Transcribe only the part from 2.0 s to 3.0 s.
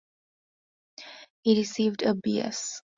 a B.s.